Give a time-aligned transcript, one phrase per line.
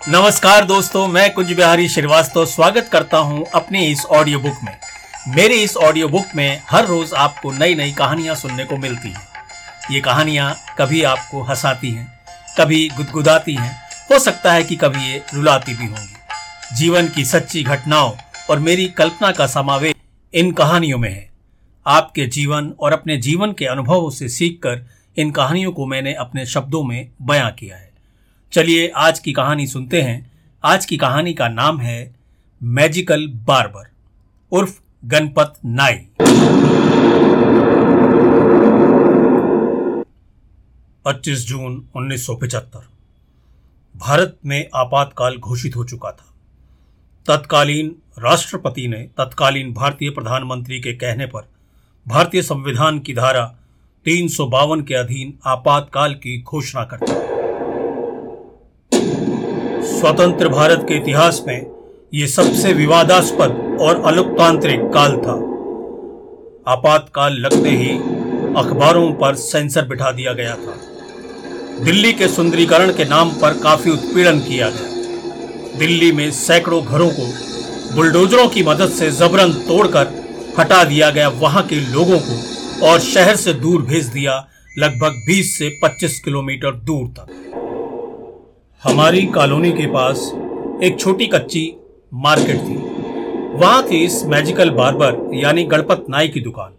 [0.00, 4.76] नमस्कार दोस्तों, मैं कुंज बिहारी श्रीवास्तव स्वागत करता हूँ अपनी इस ऑडियो बुक में।
[5.28, 9.26] मेरी इस ऑडियो बुक में हर रोज आपको नई नई कहानियाँ सुनने को मिलती हैं।
[9.90, 12.06] ये कहानियाँ कभी आपको हंसाती हैं,
[12.58, 13.70] कभी गुदगुदाती हैं,
[14.12, 18.12] हो सकता है कि कभी ये रुलाती भी होंगी। जीवन की सच्ची घटनाओं
[18.50, 19.94] और मेरी कल्पना का समावेश
[20.34, 21.28] इन कहानियों में है।
[21.86, 24.86] आपके जीवन और अपने जीवन के अनुभवों से सीखकर
[25.16, 27.88] इन कहानियों को मैंने अपने शब्दों में बयां किया है।
[28.52, 30.30] चलिए आज की कहानी सुनते हैं।
[30.64, 32.14] आज की कहानी का नाम है
[32.62, 33.90] मैजिकल बार्बर,
[34.52, 35.94] उर्फ़ गणपत नाई
[41.04, 42.88] पच्चीस जून 1975
[43.96, 46.34] भारत में आपातकाल घोषित हो चुका था।
[47.26, 51.48] तत्कालीन राष्ट्रपति ने तत्कालीन भारतीय प्रधानमंत्री के कहने पर
[52.08, 53.54] भारतीय संविधान की धारा
[54.04, 57.29] तीन सौ बावन के अधीन आपातकाल की घोषणा कर दी।
[60.00, 61.66] स्वतंत्र भारत के इतिहास में
[62.14, 65.32] ये सबसे विवादास्पद और अलोकतांत्रिक काल था।
[66.72, 67.90] आपातकाल लगते ही
[68.56, 70.76] अखबारों पर सेंसर बिठा दिया गया था।
[71.84, 77.26] दिल्ली के सुंदरीकरण के नाम पर काफ़ी उत्पीड़न किया गया। दिल्ली में सैकड़ों घरों को
[77.94, 80.06] बुलडोजरों की मदद से जबरन तोड़कर
[80.58, 84.46] हटा दिया गया वहाँ के लोगों को और शहर से दूर भेज दिया
[84.78, 87.49] लगभग 20 से 25 किलोमीटर दूर तक।
[88.82, 90.20] हमारी कॉलोनी के पास
[90.84, 91.64] एक छोटी कच्ची
[92.14, 92.76] मार्केट थी।
[93.56, 96.72] वहाँ थी इस मैजिकल बार्बर यानी गणपत नाई की दुकान।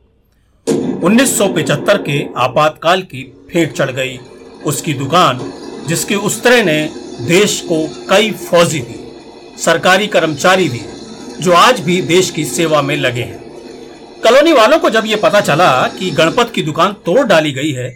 [1.03, 4.17] 1975 के आपातकाल की फेंट चढ़ गई।
[4.65, 5.39] उसकी दुकान,
[5.87, 6.83] जिसके उस तरह ने
[7.27, 8.99] देश को कई फौजी दी,
[9.57, 10.81] सरकारी कर्मचारी दी,
[11.41, 13.39] जो आज भी देश की सेवा में लगे हैं।
[14.23, 17.89] कॉलोनी वालों को जब ये पता चला कि गणपत की दुकान तोड़ डाली गई है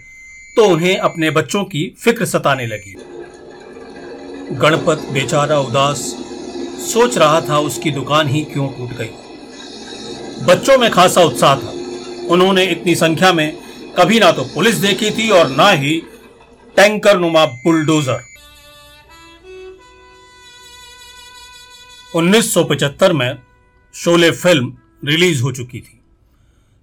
[0.57, 2.95] तो उन्हें अपने बच्चों की फ़िक्र सताने लगी।
[4.51, 5.97] गणपत बेचारा उदास
[6.93, 9.09] सोच रहा था उसकी दुकान ही क्यों टूट गई।
[10.45, 11.73] बच्चों में खासा उत्साह था।
[12.29, 13.57] उन्होंने इतनी संख्या में
[14.00, 16.01] कभी ना तो पुलिस देखी थी और ना ही
[16.75, 18.22] टैंकर नुमा बुलडोजर।
[22.16, 23.38] 1975 में
[23.95, 26.00] शोले फ़िल्म रिलीज़ हो चुकी थी।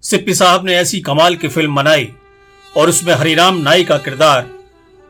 [0.01, 2.13] सिप्पी साहब ने ऐसी कमाल की फ़िल्म बनाई
[2.77, 4.49] और उसमें हरिराम नाई का किरदार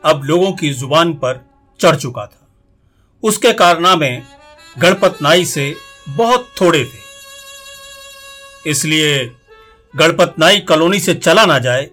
[0.04, 1.44] अब लोगों की ज़ुबान पर
[1.80, 2.43] चढ़ चुका था।
[3.24, 4.10] उसके कारनामे
[4.78, 5.74] गणपत नाई से
[6.08, 9.24] बहुत थोड़े थे। इसलिए
[9.94, 11.88] गणपत नाई कॉलोनी से चला ना जाए,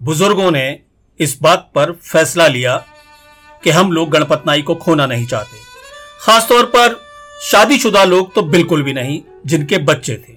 [0.00, 0.80] बुज़ुर्गों ने
[1.20, 2.76] इस बात पर फैसला लिया
[3.62, 5.58] कि हम लोग गणपत नाई को खोना नहीं चाहते।
[6.20, 7.00] खासतौर पर
[7.42, 10.34] शादीशुदा लोग तो बिल्कुल भी नहीं, जिनके बच्चे थे।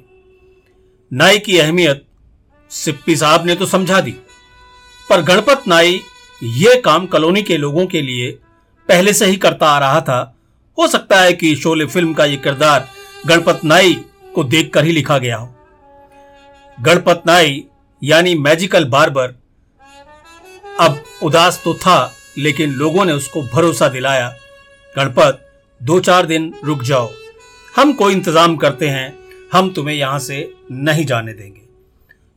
[1.12, 2.06] नाई की अहमियत
[2.72, 4.16] सिप्पी साहब ने तो समझा दी।
[5.10, 6.02] पर गणपत नाई
[6.42, 8.38] ये काम कॉलोनी के लोगों के लिए
[8.90, 10.36] पहले से ही करता आ रहा था।
[10.78, 12.88] हो सकता है कि शोले फ़िल्म का यह किरदार
[13.28, 13.94] गणपत नाई
[14.36, 15.54] को देखकर ही लिखा गया हो।
[16.78, 17.64] गणपत नाई
[18.02, 19.34] यानी मैजिकल बार्बर।
[20.80, 24.30] अब उदास तो था, लेकिन लोगों ने उसको भरोसा दिलाया।
[24.96, 25.42] गणपत,
[25.82, 27.12] दो चार दिन रुक जाओ।
[27.74, 29.14] हम कोई इंतज़ाम करते हैं,
[29.54, 31.62] हम तुम्हें यहाँ से नहीं जाने देंगे।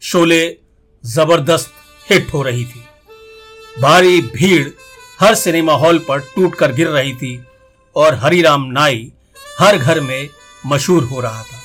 [0.03, 0.57] शोले
[1.05, 1.73] ज़बरदस्त
[2.11, 2.85] हिट हो रही थी।
[3.77, 4.69] भारी भीड़
[5.21, 7.41] हर सिनेमा हॉल पर टूटकर गिर रही थी
[7.97, 9.13] और हरिराम नाई
[9.59, 10.29] हर घर में
[10.67, 11.57] मशहूर हो रहा था।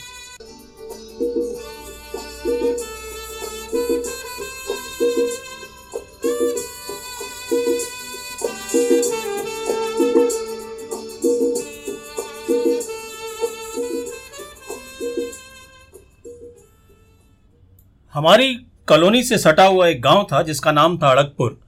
[18.13, 18.53] हमारी
[18.87, 21.62] कॉलोनी से सटा हुआ एक गाँव था जिसका नाम था अड़कपुर।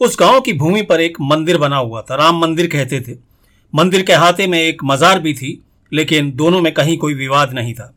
[0.00, 3.16] उस गाँव की भूमि पर एक मंदिर बना हुआ था। राम मंदिर कहते थे।
[3.74, 5.62] मंदिर के हाथे में एक मजार भी थी,
[5.92, 7.92] लेकिन दोनों में कहीं कोई विवाद नहीं था।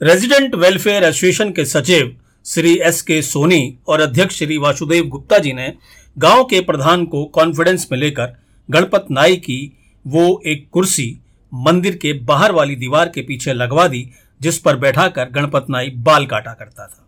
[0.00, 5.52] रेजिडेंट वेलफेयर एसोसिएशन के सचिव श्री एस के सोनी और अध्यक्ष श्री वासुदेव गुप्ता जी
[5.52, 5.72] ने
[6.16, 8.36] गाँव के प्रधान को कॉन्फिडेंस में लेकर
[8.68, 9.72] गणपत नाई की
[10.04, 11.18] वो एक कुर्सी
[11.52, 14.08] मंदिर के बाहर वाली दीवार के पीछे लगवा दी,
[14.40, 17.06] जिस पर बैठाकर गणपत नाई बाल काटा करता था।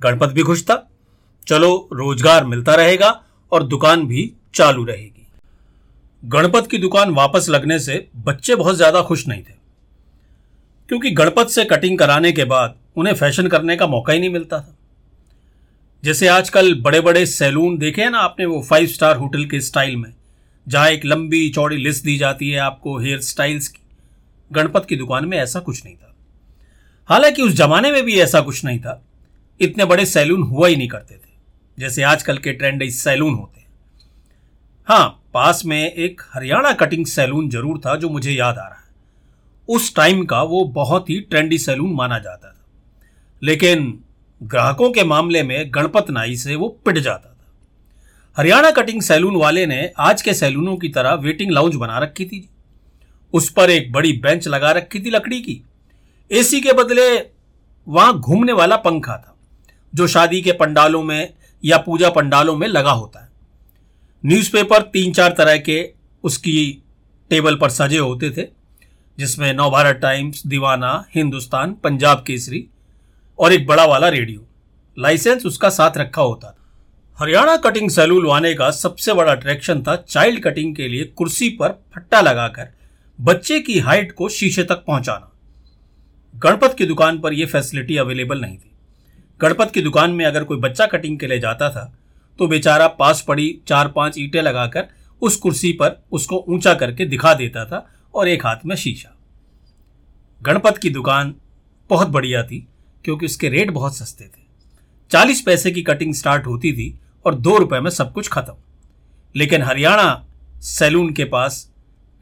[0.00, 0.84] गणपत भी खुश था।
[1.46, 3.08] चलो रोज़गार मिलता रहेगा
[3.52, 5.26] और दुकान भी चालू रहेगी।
[6.24, 9.56] गणपत की दुकान वापस लगने से बच्चे बहुत ज़्यादा खुश नहीं थे।
[10.88, 14.60] क्योंकि गणपत से कटिंग कराने के बाद उन्हें फ़ैशन करने का मौका ही नहीं मिलता
[14.60, 14.74] था।
[16.02, 19.96] जैसे आजकल बड़े बड़े सैलून देखे हैं ना आपने वो फाइव स्टार होटल के स्टाइल
[19.96, 20.12] में,
[20.66, 23.80] जहाँ एक लंबी चौड़ी लिस्ट दी जाती है आपको हेयर स्टाइल्स की।
[24.52, 26.14] गणपत की दुकान में ऐसा कुछ नहीं था।
[27.08, 29.02] हालाँकि उस जमाने में भी ऐसा कुछ नहीं था।
[29.60, 31.27] इतने बड़े सैलून हुआ ही नहीं करते थे।
[31.78, 33.66] जैसे आजकल के ट्रेंड सैलून होते हैं।
[34.88, 38.86] हाँ पास में एक हरियाणा कटिंग सैलून ज़रूर था जो मुझे याद आ रहा है।
[39.68, 42.56] उस टाइम का वो बहुत ही ट्रेंडी सैलून माना जाता था।
[43.42, 43.98] लेकिन
[44.40, 47.46] ग्राहकों के मामले में गणपत नाई से वो पिट जाता था।
[48.36, 52.48] हरियाणा कटिंग सैलून वाले ने आज के सैलूनों की तरह वेटिंग लाउंज बना रखी थी।
[53.34, 55.60] उस पर एक बड़ी बेंच लगा रखी थी लकड़ी की।
[56.30, 57.08] एसी के बदले
[57.86, 59.36] वहाँ घूमने वाला पंखा था,
[59.92, 61.32] जो शादी के पंडालों में
[61.64, 63.28] या पूजा पंडालों में लगा होता है।
[64.26, 65.92] न्यूज़पेपर तीन चार तरह के
[66.24, 66.82] उसकी
[67.30, 68.46] टेबल पर सजे होते थे,
[69.18, 72.66] जिसमें नवभारत टाइम्स दीवाना, हिंदुस्तान, पंजाब केसरी
[73.38, 74.46] और एक बड़ा वाला रेडियो।
[74.98, 76.54] लाइसेंस उसका साथ रखा होता था।
[77.18, 81.84] हरियाणा कटिंग सैलून वाने का सबसे बड़ा अट्रैक्शन था चाइल्ड कटिंग के लिए कुर्सी पर
[81.94, 82.68] फट्टा लगाकर
[83.20, 85.32] बच्चे की हाइट को शीशे तक पहुंचाना।
[86.36, 88.70] गणपत की दुकान पर यह फैसिलिटी अवेलेबल नहीं थी।
[89.40, 91.92] गणपत की दुकान में अगर कोई बच्चा कटिंग के लिए जाता था
[92.38, 94.86] तो बेचारा पास पड़ी चार पाँच ईंटें लगाकर
[95.22, 99.14] उस कुर्सी पर उसको ऊँचा करके दिखा देता था और एक हाथ में शीशा।
[100.42, 101.34] गणपत की दुकान
[101.90, 102.66] बहुत बढ़िया थी,
[103.04, 104.46] क्योंकि उसके रेट बहुत सस्ते थे।
[105.10, 108.54] चालीस पैसे की कटिंग स्टार्ट होती थी और दो रुपए में सब कुछ खत्म।
[109.36, 110.26] लेकिन हरियाणा
[110.60, 111.70] सैलून के पास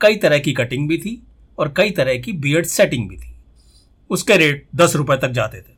[0.00, 1.22] कई तरह की कटिंग भी थी
[1.58, 3.34] और कई तरह की बियर्ड सेटिंग भी थी।
[4.10, 5.75] उसके रेट दस रुपए तक जाते थे।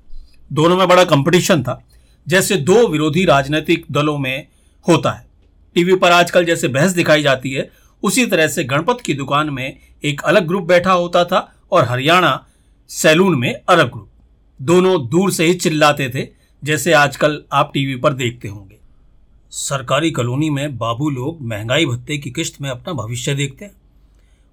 [0.53, 1.83] दोनों में बड़ा कंपटीशन था,
[2.27, 4.47] जैसे दो विरोधी राजनीतिक दलों में
[4.89, 5.27] होता है।
[5.75, 7.71] टीवी पर आजकल जैसे बहस दिखाई जाती है,
[8.03, 12.47] उसी तरह से गणपत की दुकान में एक अलग ग्रुप बैठा होता था और हरियाणा
[12.89, 14.11] सैलून में अलग ग्रुप
[14.63, 16.29] दोनों दूर से ही चिल्लाते थे,
[16.65, 18.79] जैसे आजकल आप टीवी पर देखते होंगे।
[19.51, 23.73] सरकारी कॉलोनी में बाबू लोग महँगाई भत्ते की किश्त में अपना भविष्य देखते हैं।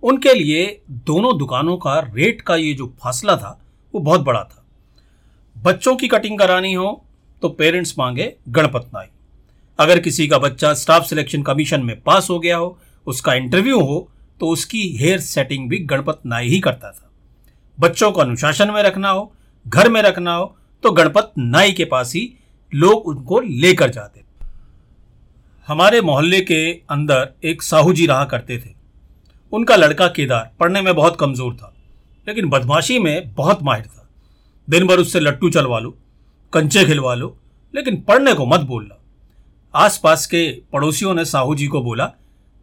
[0.04, 3.62] उनके लिए दोनों दुकानों का रेट का ये जो फासला था,
[3.94, 4.65] वो बहुत बड़ा था।
[5.56, 6.90] बच्चों की कटिंग करानी हो
[7.42, 9.06] तो पेरेंट्स मांगे गणपत नाई।
[9.80, 14.10] अगर किसी का बच्चा स्टाफ सिलेक्शन कमीशन में पास हो गया हो, उसका इंटरव्यू हो
[14.42, 17.10] तो उसकी हेयर सेटिंग भी गणपत नाई ही करता था।
[17.78, 19.32] बच्चों को अनुशासन में रखना हो,
[19.66, 22.30] घर में रखना हो तो गणपत नाई के पास ही
[22.74, 24.24] लोग उनको लेकर जाते
[25.68, 26.60] हमारे मोहल्ले के
[26.90, 28.74] अंदर एक साहू जी रहा करते थे।
[29.54, 31.74] उनका लड़का केदार, पढ़ने में बहुत कमज़ोर था,
[32.28, 33.95] लेकिन बदमाशी में बहुत माहिर था।
[34.70, 35.98] दिन भर उससे लट्टू चलवा लो
[36.54, 37.38] कंचे खिलवा लो
[37.74, 38.98] लेकिन पढ़ने को मत बोलना
[39.74, 42.06] आसपास के पड़ोसियों ने साहू जी को बोला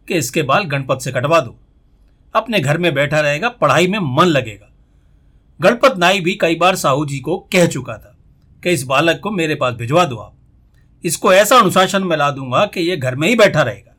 [0.07, 1.55] कि इसके बाल गणपत से कटवा दो।
[2.35, 4.69] अपने घर में बैठा रहेगा, पढ़ाई में मन लगेगा।
[5.61, 8.17] गणपत नाई भी कई बार साहू जी को कह चुका था
[8.63, 10.33] कि इस बालक को मेरे पास भिजवा दो आप।
[11.03, 13.95] इसको ऐसा अनुशासन में ला दूँगा कि ये घर में ही बैठा रहेगा।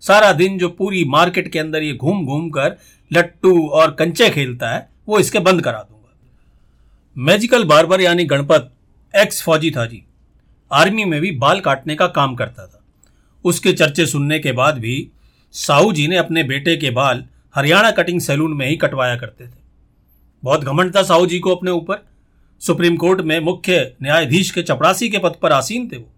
[0.00, 2.76] सारा दिन जो पूरी मार्केट के अंदर ये घूम घूम कर
[3.12, 5.97] लट्टू और कंचे खेलता है, वो इसके बंद करा दूँगा।
[7.18, 8.70] मैजिकल बार्बर यानी गणपत
[9.14, 10.02] एक्स फौजी था जी।
[10.70, 12.82] आर्मी में भी बाल काटने का काम करता था।
[13.44, 15.08] उसके चर्चे सुनने के बाद भी
[15.54, 17.24] साहू जी ने अपने बेटे के बाल
[17.54, 19.56] हरियाणा कटिंग सैलून में ही कटवाया करते थे।
[20.42, 22.04] बहुत घमंड था साहू जी को अपने ऊपर।
[22.62, 26.08] सुप्रीम कोर्ट में मुख्य न्यायाधीश के चपरासी के पद पर आसीन थे वो।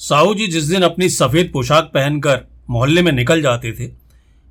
[0.00, 3.92] साहू जी जिस दिन अपनी सफ़ेद पोशाक पहनकर मोहल्ले में निकल जाते थे,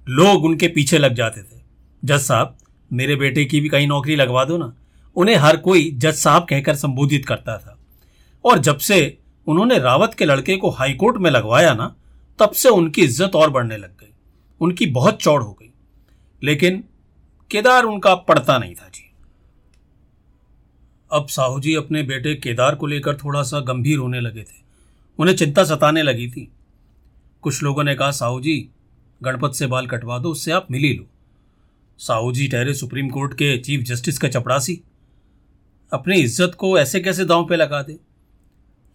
[0.08, 1.62] लोग उनके पीछे लग जाते थे।
[2.04, 2.58] जज साहब,
[2.92, 4.74] मेरे बेटे की भी कहीं नौकरी लगवा दो ना।
[5.16, 7.80] उन्हें हर कोई जज साहब कहकर संबोधित करता था।
[8.46, 9.18] और जब से
[9.48, 11.96] उन्होंने रावत के लड़के को हाईकोर्ट में लगवाया ना,
[12.40, 14.14] तब से उनकी इज़्ज़त और बढ़ने लग गई।
[14.62, 15.72] उनकी बहुत चौड़ हो गई।
[16.44, 16.84] लेकिन
[17.52, 19.12] केदार उनका पड़ता नहीं था जी।
[21.12, 24.64] अब साहू जी अपने बेटे केदार को लेकर थोड़ा सा गंभीर होने लगे थे।
[25.20, 26.52] उन्हें चिंता सताने लगी थी।
[27.42, 28.70] कुछ लोगों ने कहा, साहू जी,
[29.24, 31.06] गणपत से बाल कटवा दो, उससे आप मिल लो।
[31.98, 34.82] साहू जी ठहरे सुप्रीम कोर्ट के चीफ जस्टिस का चपड़ासी।
[35.94, 38.00] अपनी इज़्ज़त को ऐसे कैसे दांव पे लगा दे?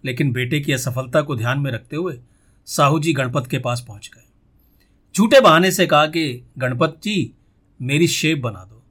[0.05, 2.21] लेकिन बेटे की असफलता को ध्यान में रखते हुए
[2.67, 4.23] साहू जी गणपत के पास पहुँच गए।
[5.17, 7.33] झूठे बहाने से कहा कि, गणपत जी,
[7.83, 8.83] मेरी शेप बना दो।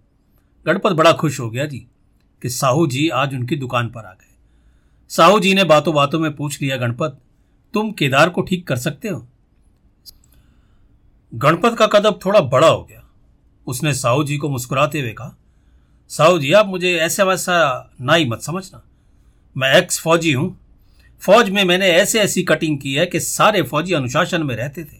[0.65, 1.87] गणपत बड़ा खुश हो गया जी
[2.41, 4.35] कि साहू जी आज उनकी दुकान पर आ गए।
[5.09, 7.19] साहू जी ने बातों बातों में पूछ लिया, गणपत,
[7.73, 9.27] तुम केदार को ठीक कर सकते हो?
[11.33, 13.09] गणपत का कदम थोड़ा बड़ा हो गया।
[13.67, 15.35] उसने साहू जी को मुस्कुराते हुए कहा
[16.09, 18.81] साहू जी, आप मुझे ऐसा वैसा ना ही मत समझना।
[19.57, 20.59] मैं एक्स फौजी हूँ।
[21.21, 24.97] फौज में मैंने ऐसे ऐसी कटिंग की है कि सारे फौजी अनुशासन में रहते थे।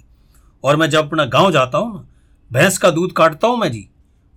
[0.63, 2.07] और मैं जब अपना गाँव जाता हूँ ना,
[2.51, 3.87] भैंस का दूध काटता हूँ मैं जी,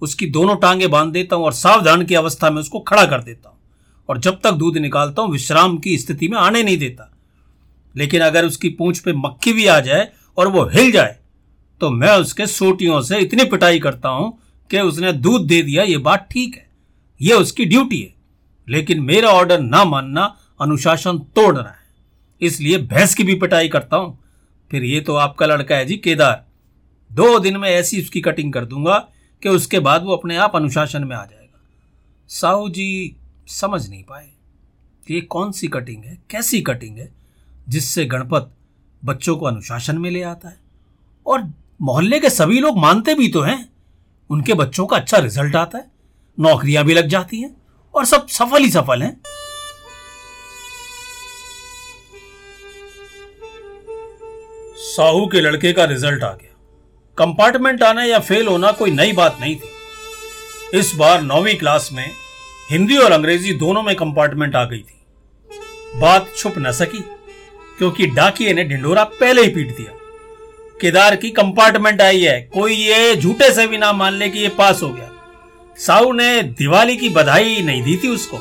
[0.03, 3.49] उसकी दोनों टांगे बाँध देता हूँ और सावधान की अवस्था में उसको खड़ा कर देता
[3.49, 3.59] हूँ।
[4.09, 7.13] और जब तक दूध निकालता हूँ, विश्राम की स्थिति में आने नहीं देता।
[7.97, 11.17] लेकिन अगर उसकी पूंछ पे मक्खी भी आ जाए और वो हिल जाए
[11.81, 14.39] तो मैं उसके सोटियों से इतनी पिटाई करता हूँ
[14.73, 16.69] कि उसने दूध दे दिया, ये बात ठीक है।
[17.21, 18.15] ये उसकी ड्यूटी है।
[18.69, 21.83] लेकिन मेरा ऑर्डर ना मानना, अनुशासन तोड़ रहा है।
[22.41, 24.19] इसलिए भैंस की भी पिटाई करता हूँ।
[24.71, 26.47] फिर ये तो आपका लड़का है जी, केदार।
[27.13, 29.09] दो दिन में ऐसी उसकी कटिंग कर दूँगा
[29.43, 31.61] कि उसके बाद वो अपने आप अनुशासन में आ जाएगा।
[32.29, 34.29] साहू जी समझ नहीं पाए
[35.07, 37.13] कि ये कौन सी कटिंग है, कैसी कटिंग है,
[37.69, 38.51] जिससे गणपत
[39.05, 40.57] बच्चों को अनुशासन में ले आता है।
[41.27, 41.53] और
[41.83, 43.72] मोहल्ले के सभी लोग मानते भी तो हैं।
[44.33, 45.85] उनके बच्चों का अच्छा रिज़ल्ट आता है,
[46.39, 47.55] नौकरियाँ भी लग जाती हैं
[47.95, 49.21] और सब सफल ही सफल हैं।
[54.77, 56.51] साहू के लड़के का रिज़ल्ट आ गया।
[57.19, 62.11] कंपार्टमेंट आना या फेल होना कोई नई बात नहीं थी। इस बार नौवीं क्लास में
[62.71, 67.01] हिंदी और अंग्रेज़ी दोनों में कंपार्टमेंट आ गई थी। बात छुप न सकी,
[67.79, 69.99] क्योंकि डाकिए ने ढिंडोरा पहले ही पीट दिया।
[70.83, 74.49] केदार की कंपार्टमेंट आई है। कोई ये झूठे से भी ना मान ले कि ये
[74.49, 75.09] पास हो गया।
[75.79, 78.39] साहू ने दिवाली की बधाई नहीं दी थी उसको।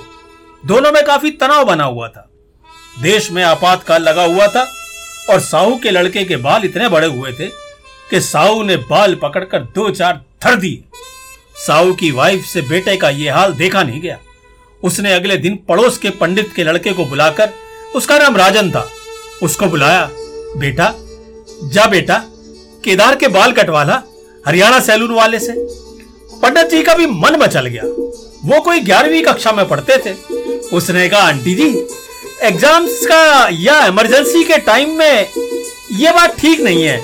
[0.65, 2.27] दोनों में काफ़ी तनाव बना हुआ था।
[3.01, 4.67] देश में आपातकाल लगा हुआ था
[5.29, 7.48] और साहू के लड़के के बाल इतने बड़े हुए थे
[8.10, 10.83] कि साहू ने बाल पकड़कर दो चार धर दिए।
[11.67, 14.17] साहू की वाइफ से बेटे का यह हाल देखा नहीं गया।
[14.83, 17.50] उसने अगले दिन पड़ोस के पंडित के लड़के को बुलाकर,
[17.95, 18.88] उसका नाम राजन था,
[19.43, 20.10] उसको बुलाया,
[20.57, 20.93] बेटा,
[21.63, 22.24] जा बेटा
[22.83, 24.01] केदार के बाल कटवा ला
[24.45, 25.53] हरियाणा सैलून वाले से।
[26.41, 27.83] पंडित जी का भी मन बचल गया।
[28.45, 30.13] वो कोई ग्यारहवीं कक्षा में पढ़ते थे।
[30.69, 31.67] उसने कहा, आंटी जी
[32.43, 35.27] एग्ज़ाम्स का या इमरजेंसी के टाइम में
[35.93, 36.97] ये बात ठीक नहीं है।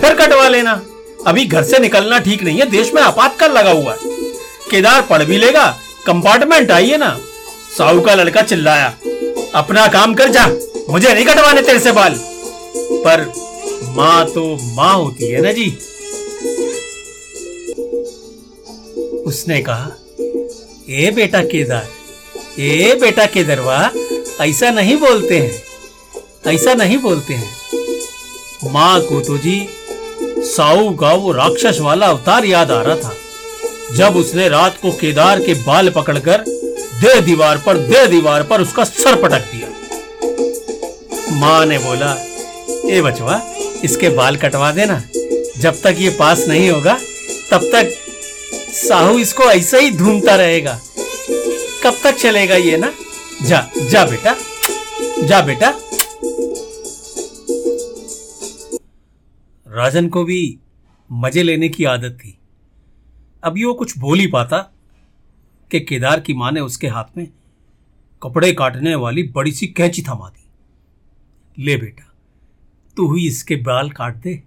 [0.00, 0.80] फिर कटवा लेना।
[1.26, 4.12] अभी घर से निकलना ठीक नहीं है। देश में आपातकाल लगा हुआ है।
[4.70, 5.66] केदार पढ़ भी लेगा
[6.06, 7.16] कंपार्टमेंट आइए ना।
[7.78, 8.92] साहू का लड़का चिल्लाया,
[9.54, 10.46] अपना काम कर जा।
[10.90, 12.18] मुझे नहीं कटवाने तेरे से बाल।
[13.06, 13.24] पर
[13.96, 14.44] माँ तो
[14.76, 15.68] माँ होती है ना जी।
[19.26, 19.90] उसने कहा,
[20.90, 21.86] ए बेटा केदार,
[22.60, 23.78] ए बेटा केदरवा,
[24.40, 25.62] ऐसा नहीं बोलते हैं,
[26.46, 29.56] ऐसा नहीं बोलते हैं। माँ को तो जी
[30.46, 33.14] साऊ का वो राक्षस वाला अवतार याद आ रहा था,
[33.96, 36.44] जब उसने रात को केदार के बाल पकड़कर
[37.00, 39.68] दे दीवार पर दे दीवार पर उसका सर पटक दिया।
[41.38, 42.14] माँ ने बोला,
[42.86, 43.40] ए बचवा
[43.82, 45.02] इसके बाल कटवा देना।
[45.58, 46.94] जब तक ये पास नहीं होगा,
[47.50, 47.90] तब तक
[48.74, 50.78] साहू इसको ऐसा ही ढूंढता रहेगा।
[51.84, 52.92] कब तक चलेगा ये ना?
[53.42, 54.34] जा जा बेटा
[55.26, 55.70] जा बेटा।
[59.66, 60.58] राजन को भी
[61.10, 62.38] मज़े लेने की आदत थी।
[63.44, 64.58] अभी वो कुछ बोल ही पाता
[65.70, 67.26] कि केदार की माँ ने उसके हाथ में
[68.22, 72.03] कपड़े काटने वाली बड़ी सी कैंची थमा दी। ले बेटा
[72.96, 74.42] तू ही इसके बाल काट दे।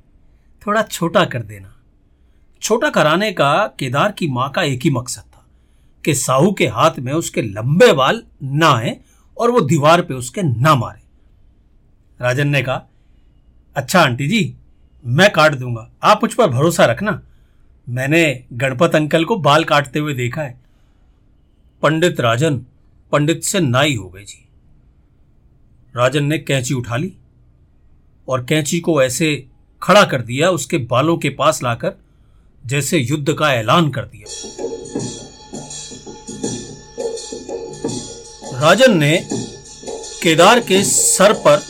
[0.68, 1.74] थोड़ा छोटा कर देना।
[2.62, 5.46] छोटा कराने का केदार की माँ का एक ही मकसद था
[6.06, 8.98] कि साहू के हाथ में उसके लंबे बाल ना आए
[9.38, 11.02] और वो दीवार पे उसके ना मारे।
[12.20, 12.82] राजन ने कहा
[13.76, 14.56] अच्छा आंटी जी,
[15.06, 17.22] मैं काट दूँगा। आप मुझ पर भरोसा रखना।
[17.88, 20.60] मैंने गणपत अंकल को बाल काटते हुए देखा है।
[21.82, 22.58] पंडित राजन,
[23.12, 24.44] पंडित से नाई हो गए जी।
[25.96, 27.14] राजन ने कैंची उठा ली।
[28.30, 29.46] और कैंची को ऐसे
[29.84, 31.92] खड़ा कर दिया, उसके बालों के पास लाकर,
[32.66, 34.58] जैसे युद्ध का ऐलान कर दिया।
[38.62, 39.28] राजन ने
[40.24, 41.64] केदार के सर पर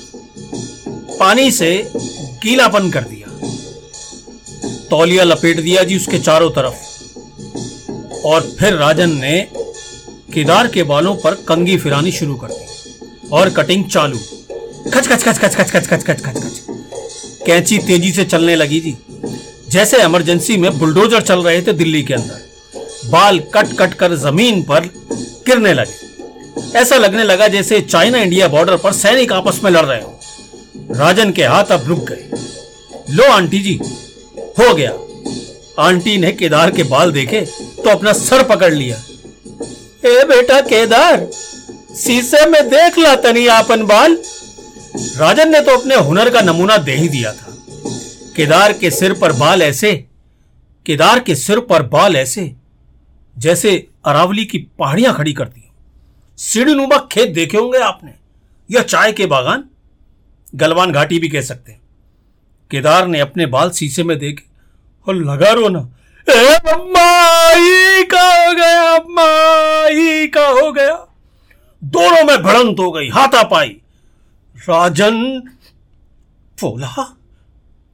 [1.19, 1.91] पानी से
[2.43, 3.27] गीलापन कर दिया।
[4.89, 6.87] तौलिया लपेट दिया जी उसके चारों तरफ़।
[8.25, 9.47] और फिर राजन ने
[10.33, 12.91] केदार के बालों पर कंगी फिरानी शुरू कर दी
[13.31, 14.19] और कटिंग चालू।
[14.93, 16.61] खच खच खच खच खच खच खच खच खच खच।
[17.45, 18.95] कैंची तेज़ी से चलने लगी जी।
[19.69, 24.61] जैसे इमरजेंसी में बुलडोजर चल रहे थे दिल्ली के अंदर। बाल कट कट कर ज़मीन
[24.63, 24.85] पर
[25.47, 30.01] गिरने लगे। ऐसा लगने लगा जैसे चाइना इंडिया बॉर्डर पर सैनिक आपस में लड़ रहे
[30.01, 30.19] हो।
[30.91, 32.23] राजन के हाथ अब रुक गए।
[33.09, 33.79] लो, आंटी जी,
[34.59, 34.91] हो गया।
[35.79, 38.95] आंटी ने केदार के बाल देखे तो अपना सर पकड़ लिया।
[40.05, 41.27] ए बेटा केदार,
[41.97, 44.17] शीशे में देख ला तनी आपन बाल।
[44.99, 47.57] राजन ने तो अपने हुनर का नमूना दे ही दिया था।
[48.35, 50.05] केदार के सिर पर बाल ऐसे,
[50.85, 52.55] केदार के सिर पर बाल ऐसे,
[53.37, 55.73] जैसे अरावली की पहाड़ियाँ खड़ी करती हो।
[56.37, 58.13] सीढ़ी नुमा खेत देखे होंगे आपने,
[58.71, 59.63] या चाय के बागान?
[60.55, 61.81] गलवान घाटी भी कह सकते हैं।
[62.71, 64.43] केदार ने अपने बाल शीशे में देखे।
[65.07, 65.79] और लगा रोना
[66.69, 71.07] माई का हो गया माई का हो गया।
[71.83, 73.77] दोनों में भड़ंत हो गई हाथापाई
[74.69, 75.39] राजन,
[76.57, 77.03] बोला,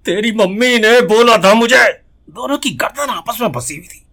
[0.06, 1.84] तेरी मम्मी ने बोला था मुझे।
[2.28, 4.04] दोनों की गर्दन आपस में फंसी हुई थी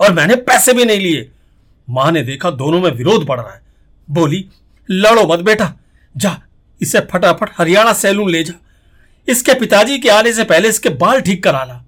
[0.00, 1.30] और मैंने पैसे भी नहीं लिए।
[1.88, 3.60] माँ ने देखा दोनों में विरोध बढ़ रहा है।
[4.08, 4.44] बोली,
[4.88, 5.72] लड़ो मत बेटा,
[6.14, 6.36] जा,
[6.80, 8.54] इसे फटाफट हरियाणा सैलून ले जा।
[9.28, 11.82] इसके पिताजी के आने से पहले इसके बाल ठीक करा ला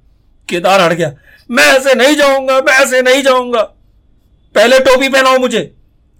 [0.48, 1.12] केदार हट गया,
[1.50, 3.62] मैं ऐसे नहीं जाऊँगा, मैं ऐसे नहीं जाऊँगा।
[4.54, 5.60] पहले टोपी पहनाओ मुझे।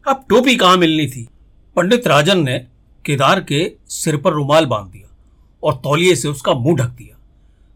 [0.06, 1.28] अब टोपी कहाँ मिलनी थी?
[1.76, 2.58] पंडित राजन ने
[3.06, 5.16] केदार के सिर पर रुमाल बाँध दिया
[5.62, 7.18] और तौलिए से उसका मुँह ढक दिया।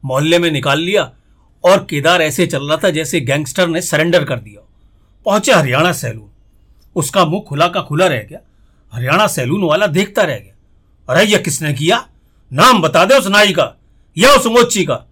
[0.04, 1.12] मोहल्ले में निकाल लिया
[1.64, 4.68] और केदार ऐसे चल रहा था जैसे गैंगस्टर ने सरेंडर कर दिया।
[5.24, 6.28] पहुँचे हरियाणा सैलून।
[6.96, 8.38] उसका मुँह खुला का खुला रह गया।
[8.92, 10.54] हरियाणा सैलून वाला देखता रह गया।
[11.14, 12.08] अरे, यह किसने किया?
[12.52, 13.80] नाम बता दे उस नाई का
[14.18, 15.04] या उस मोची का।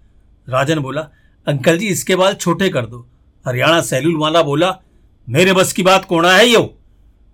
[0.49, 1.01] राजन बोला,
[1.47, 3.09] अंकल जी, इसके बाल छोटे कर दो।
[3.47, 4.79] हरियाणा सैलून वाला बोला,
[5.29, 6.79] मेरे बस की बात कोना है यो?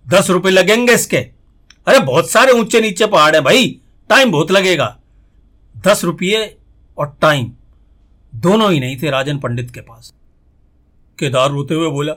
[0.07, 1.38] दस रुपए लगेंगे इसके।
[1.87, 4.95] अरे बहुत सारे ऊँचे नीचे पहाड़ है भाई। टाइम बहुत लगेगा।
[5.75, 6.57] दस रुपये
[6.97, 7.51] और टाइम
[8.33, 10.13] दोनों ही नहीं थे राजन पंडित के पास।
[11.19, 12.13] केदार रोते हुए बोला,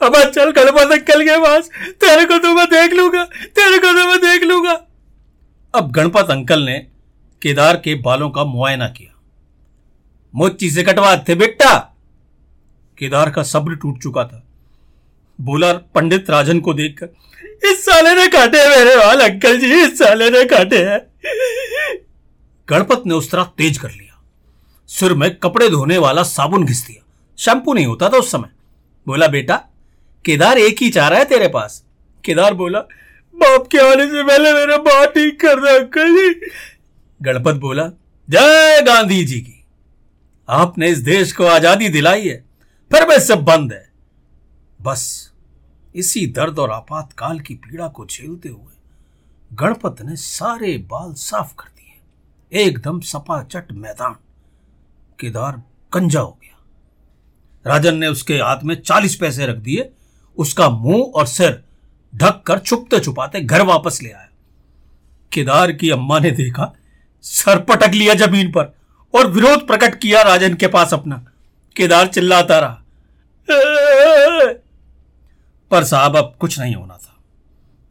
[0.00, 1.68] अब चल गणपत अंकल के पास।
[2.00, 4.72] तेरे को तो मैं देख लूँगा, तेरे को तो मैं देख लूँगा।
[5.74, 6.78] अब गणपत अंकल ने
[7.42, 9.18] केदार के बालों का मुआयना किया।
[10.34, 11.78] मोची से कटवा थे बेटा।
[12.98, 14.44] केदार का सब्र टूट चुका था।
[15.40, 17.08] बोला पंडित राजन को देखकर,
[17.64, 21.00] इस साले ने काटे मेरे बाल, अंकल जी, इस साले ने काटे हैं।
[22.68, 24.18] गणपत ने उस तरह तेज कर लिया।
[24.88, 27.04] सिर में कपड़े धोने वाला साबुन घिस दिया।
[27.38, 28.48] शैंपू नहीं होता था उस समय।
[29.06, 29.56] बोला बेटा,
[30.24, 31.82] केदार एक ही चाह रहा है तेरे पास?
[32.24, 32.78] केदार बोला,
[33.34, 36.50] बाप के आने से पहले मेरा बात ठीक कर दे, अंकल जी।
[37.20, 37.86] गणपत बोला,
[38.28, 39.64] जय गांधी जी की।
[40.48, 42.44] आपने इस देश को आज़ादी दिलाई है,
[42.90, 43.88] फिर वह सब बंद है।
[44.80, 45.29] बस
[45.94, 48.72] इसी दर्द और आपातकाल की पीड़ा को झेलते हुए
[49.52, 54.16] गणपत ने सारे बाल साफ़ कर दिए। एकदम सपाचट मैदान।
[55.20, 56.64] केदार कंजा हो गया।
[57.66, 59.90] राजन ने उसके हाथ में चालीस पैसे रख दिए।
[60.38, 61.64] उसका मुँह और सिर
[62.14, 64.28] ढक कर छुपते छुपाते घर वापस ले आया।
[65.32, 66.72] केदार की अम्मा ने देखा,
[67.22, 68.74] सर पटक लिया ज़मीन पर
[69.14, 71.24] और विरोध प्रकट किया राजन के पास अपना।
[71.76, 72.82] केदार चिल्लाता रहा
[75.70, 77.16] पर साहब, अब कुछ नहीं होना था।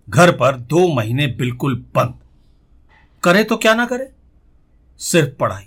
[0.09, 2.19] घर पर दो महीने बिल्कुल बंद।
[3.23, 4.09] करे तो क्या ना करे?
[4.97, 5.63] सिर्फ़ पढ़ाई,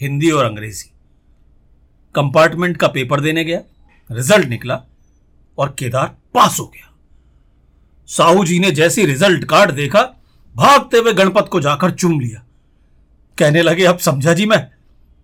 [0.00, 0.90] हिंदी और अंग्रेज़ी।
[2.14, 3.60] कंपार्टमेंट का पेपर देने गया,
[4.10, 4.82] रिज़ल्ट निकला
[5.58, 6.94] और केदार पास हो गया।
[8.06, 10.02] साहू जी ने जैसी रिज़ल्ट कार्ड देखा,
[10.56, 12.44] भागते हुए गणपत को जाकर चूम लिया।
[13.38, 14.66] कहने लगे, अब समझा जी मैं,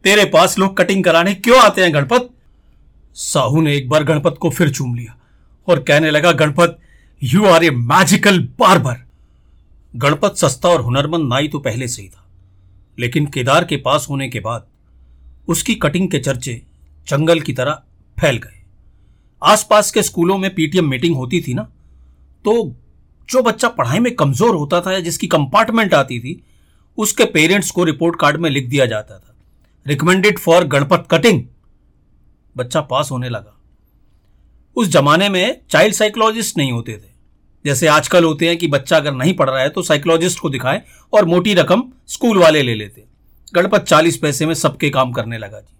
[0.04, 2.30] तेरे पास लोग कटिंग कराने क्यों आते हैं गणपत?
[3.14, 5.16] साहू ने एक बार गणपत को फिर चूम लिया।
[5.68, 6.78] और कहने लगा, Ganpat
[7.22, 9.02] you are a magical barber
[9.94, 12.24] Ganpat सस्ता और हुनरमंद नाई तो पहले से ही था,
[12.98, 14.66] लेकिन केदार के पास होने के बाद
[15.48, 16.60] उसकी कटिंग के चर्चे
[17.06, 17.82] जंगल की तरह
[18.16, 18.62] फैल गए।
[19.42, 21.62] आसपास के स्कूलों में पीटीएम मीटिंग होती थी ना
[22.44, 22.54] तो
[23.28, 26.42] जो बच्चा पढ़ाई में कमज़ोर होता था या जिसकी कंपार्टमेंट आती थी,
[26.98, 29.34] उसके पेरेंट्स को रिपोर्ट कार्ड में लिख दिया जाता था।
[29.86, 31.42] रिकमेंडेड फॉर गणपत कटिंग
[32.56, 33.53] बच्चा पास होने लगा।
[34.76, 37.12] उस जमाने में चाइल्ड साइकोलॉजिस्ट नहीं होते थे।
[37.64, 40.82] जैसे आजकल होते हैं कि बच्चा अगर नहीं पढ़ रहा है तो साइकोलॉजिस्ट को दिखाए
[41.12, 43.04] और मोटी रकम स्कूल वाले ले लेते
[43.54, 45.74] गणपत चालीस पैसे में सबके काम करने लगा जी।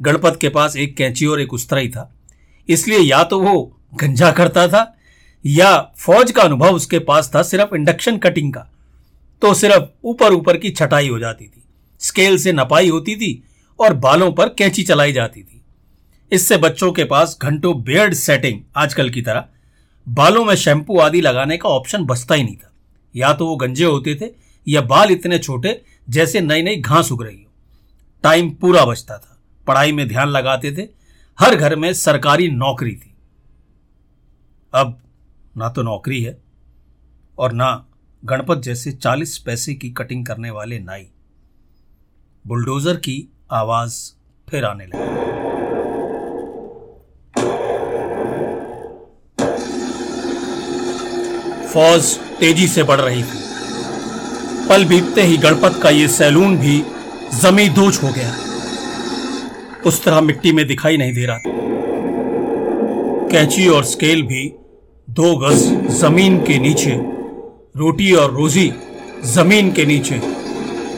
[0.00, 2.12] गणपत के पास एक कैंची और एक उस्तरा ही था।
[2.68, 4.96] इसलिए या तो वो गंजा करता था
[5.44, 8.66] या फौज का अनुभव उसके पास था सिर्फ़ इंडक्शन कटिंग का।
[9.42, 11.62] तो सिर्फ़ ऊपर ऊपर की छटाई हो जाती थी।
[12.00, 13.42] स्केल से नपाई होती थी
[13.80, 15.55] और बालों पर कैंची चलाई जाती थी।
[16.32, 19.44] इससे बच्चों के पास घंटों बियर्ड सेटिंग आजकल की तरह।
[20.08, 22.72] बालों में शैंपू आदि लगाने का ऑप्शन बचता ही नहीं था।
[23.16, 24.30] या तो वो गंजे होते थे,
[24.68, 27.50] या बाल इतने छोटे जैसे नई नई घास उग रही हो।
[28.22, 30.88] टाइम पूरा बचता था। पढ़ाई में ध्यान लगाते थे।
[31.38, 33.14] हर घर में सरकारी नौकरी थी।
[34.74, 34.98] अब
[35.56, 36.38] ना तो नौकरी है,
[37.38, 37.86] और ना
[38.24, 41.06] गणपत जैसे चालीस पैसे की कटिंग करने वाले नाई।
[42.46, 44.12] बुलडोजर की आवाज़
[44.48, 45.25] फिर आने लगी।
[51.76, 52.04] फौज
[52.40, 53.38] तेज़ी से बढ़ रही थी।
[54.68, 56.82] पल बीतते ही गणपत का ये सैलून भी
[57.42, 58.32] जमी दोज हो गया।
[59.86, 61.50] उस तरह मिट्टी में दिखाई नहीं दे रहा था।
[63.32, 64.44] कैंची और स्केल भी
[65.08, 66.90] दो गज ज़मीन के नीचे,
[67.76, 68.72] रोटी और रोजी
[69.24, 70.18] ज़मीन के नीचे,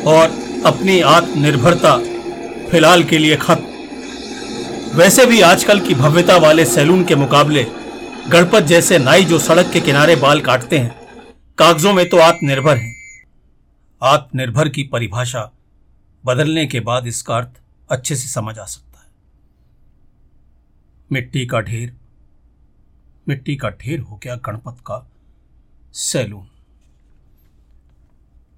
[0.07, 1.97] और अपनी आत्मनिर्भरता
[2.71, 7.67] फ़िलहाल के लिए खत्म। वैसे भी आजकल की भव्यता वाले सैलून के मुकाबले
[8.33, 11.25] गणपत जैसे नाई जो सड़क के किनारे बाल काटते हैं।
[11.59, 12.95] कागजों में तो आत्मनिर्भर हैं।
[14.03, 15.53] आत्मनिर्भर की परिभाषा
[16.25, 17.49] बदलने के बाद इसका अर्थ
[17.91, 19.07] अच्छे से समझ आ सकता है।
[21.13, 21.97] मिट्टी का ढेर,
[23.29, 25.11] मिट्टी का ढेर हो गया गणपत का
[25.93, 26.49] सैलून।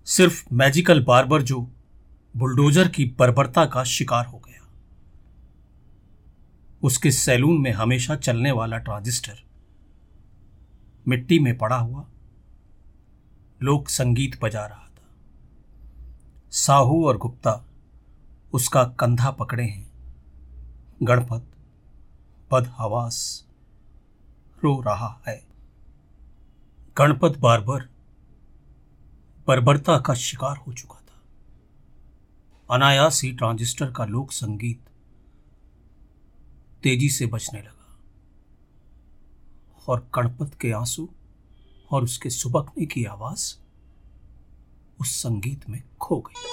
[0.06, 1.60] सिर्फ़ मैजिकल बार्बर जो
[2.36, 4.68] बुलडोजर की बर्बरता का शिकार हो गया।
[6.82, 9.49] उसके सैलून में हमेशा चलने वाला ट्रांजिस्टर
[11.08, 12.06] मिट्टी में पड़ा हुआ
[13.62, 15.08] लोक संगीत बजा रहा था।
[16.50, 17.64] साहू और गुप्ता
[18.52, 19.90] उसका कंधा पकड़े हैं।
[21.02, 21.46] गणपत,
[22.50, 23.46] पद हवास,
[24.64, 25.46] रो रहा है।
[26.98, 27.80] गणपत बारबर
[29.46, 31.22] बर्बरता का शिकार हो चुका था।
[32.74, 34.80] अनायास ही ट्रांजिस्टर का लोक संगीत
[36.82, 37.79] तेज़ी से बचने लगा।
[39.90, 41.08] और कणपत के आँसू
[41.90, 43.54] और उसके सुबकने की आवाज़
[45.00, 46.48] उस संगीत में खो गई।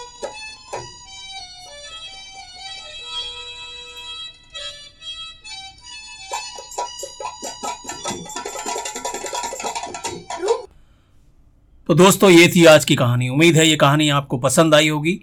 [11.87, 15.13] तो दोस्तों, ये थी आज की कहानी। उम्मीद है ये कहानी आपको पसंद आई होगी।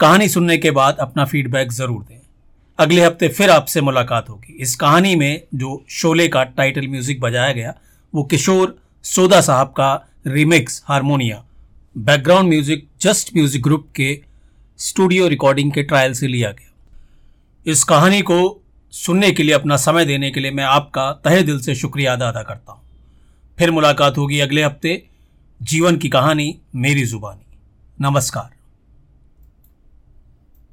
[0.00, 2.21] कहानी सुनने के बाद अपना फीडबैक ज़रूर दें।
[2.78, 7.52] अगले हफ़्ते फिर आपसे मुलाकात होगी। इस कहानी में जो शोले का टाइटल म्यूज़िक बजाया
[7.52, 7.74] गया,
[8.12, 9.94] वो किशोर सोदा साहब का
[10.26, 11.44] रिमिक्स हारमोनिया
[11.96, 14.20] background music just music group के
[14.78, 16.72] स्टूडियो रिकॉर्डिंग के ट्रायल से लिया गया।
[17.66, 21.60] इस कहानी को सुनने के लिए, अपना समय देने के लिए मैं आपका तहे दिल
[21.60, 22.80] से शुक्रिया अदा अदा करता हूँ।
[23.58, 25.02] फिर मुलाकात होगी अगले हफ़्ते।
[25.60, 27.56] जीवन की कहानी, मेरी जुबानी।
[27.98, 28.61] नमस्कार।